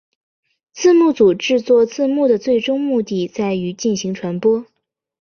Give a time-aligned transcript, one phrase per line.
[0.73, 4.65] 字幕组制作字幕的最终目的在于进行传播。